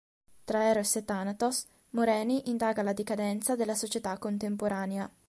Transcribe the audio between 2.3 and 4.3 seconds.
indaga la decadenza della società